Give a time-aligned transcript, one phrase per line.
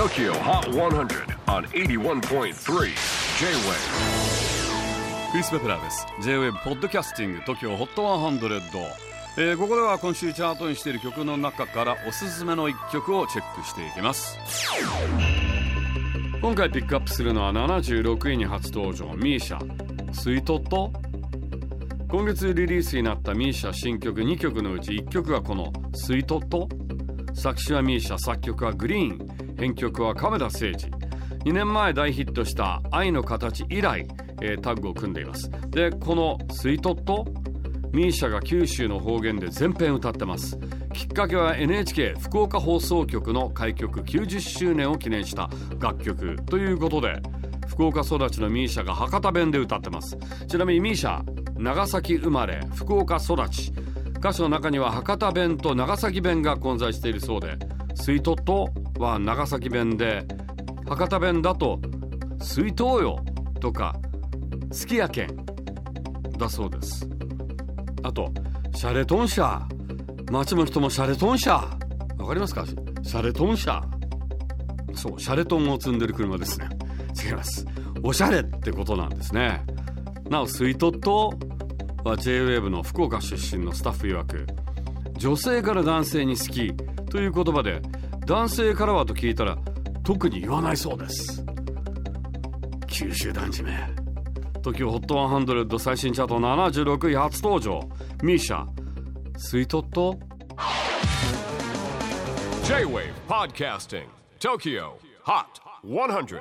[0.00, 2.54] TOKYO HOT 100 on 81.3 J-WAVE
[5.30, 6.06] クリス・ベプラーです。
[6.22, 8.60] J-WAVE ポッドキャスティング TOKYO HOT 100、
[9.36, 14.38] えー、ここでは今週チャートにしている曲の中からおすすめの一曲をチェックしていきます。
[16.40, 19.58] 今回ピックアップするのは76位に初登場 MISIA
[20.14, 20.58] スイート。
[20.60, 20.90] と
[22.08, 26.40] 今月リリースになった MISIA 新曲2曲のうち1曲がこのスイート。
[26.40, 26.70] と
[27.34, 29.49] 作詞は MISIA 作曲はグリーン。
[29.60, 30.86] 編曲は亀田誠治
[31.44, 34.08] 2年前大ヒットした「愛の形」以来、
[34.40, 35.50] えー、タッグを組んでいます。
[35.68, 37.26] でこの「スイートと
[37.92, 40.58] MISIA が九州の方言で全編歌ってます。
[40.94, 47.20] きっかけは NHK 福岡放送局の開局90周年を記念した楽曲ということで
[47.68, 50.16] 福岡育ちの MISIA が博多弁で歌ってます。
[50.48, 51.22] ちなみに MISIA
[51.58, 53.72] 長崎生まれ福岡育ち。
[54.20, 57.58] 歌詞の中には博多弁と長崎弁が混在しているそうで
[57.94, 58.70] 「スイートと」
[59.00, 60.24] は長崎弁で
[60.86, 61.80] 博多弁だと
[62.40, 63.18] 「スイートよ」
[63.60, 63.96] とか
[64.70, 65.28] 「好きやけん」
[66.38, 67.08] だそうです。
[68.02, 68.32] あと
[68.74, 69.66] 「シャレトン車」
[70.30, 71.52] 街の人もシャレトン車
[72.18, 72.64] わかりますか？
[72.66, 73.82] シャレトン車
[74.94, 76.68] そうシャレトンを積んでる車ですね。
[77.24, 77.66] 違います。
[78.02, 79.64] おしゃれってことなんですね。
[80.28, 81.32] なおスイートと
[82.04, 84.46] は JWAVE の福岡出身のスタッフ曰く
[85.18, 86.74] 女性から男性に好き
[87.10, 87.82] という言葉で
[88.30, 89.58] 男性からはと聞いたら
[90.04, 91.44] 特に言わないそうです。
[92.86, 93.72] 九州男児め。
[94.62, 97.80] TOKIOHOT100 最新チャート76位初登場。
[98.22, 98.64] MISIA
[99.36, 99.82] スイート。
[99.82, 100.16] と
[102.68, 104.06] J-WAVE PODCASTING.
[104.38, 104.92] TOKYO
[105.24, 105.44] HOT
[105.82, 106.40] 100